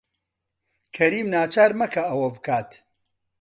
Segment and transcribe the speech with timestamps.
[0.95, 2.69] کەریم ناچار مەکە ئەوە بکات.